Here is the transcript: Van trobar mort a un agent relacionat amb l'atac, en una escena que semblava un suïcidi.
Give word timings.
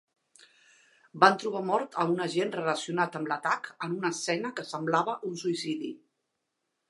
Van 1.23 1.35
trobar 1.43 1.59
mort 1.67 1.97
a 2.03 2.05
un 2.13 2.23
agent 2.25 2.53
relacionat 2.55 3.19
amb 3.19 3.31
l'atac, 3.33 3.69
en 3.87 3.93
una 3.97 4.13
escena 4.17 4.53
que 4.61 4.67
semblava 4.71 5.17
un 5.31 5.37
suïcidi. 5.45 5.93